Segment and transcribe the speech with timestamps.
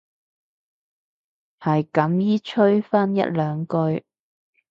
[1.59, 4.03] 係咁依吹返一兩句